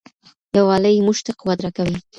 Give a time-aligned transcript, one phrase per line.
[0.55, 1.97] یووالی موږ ته قوت راکوي.